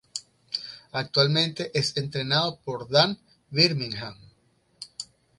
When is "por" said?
2.61-2.89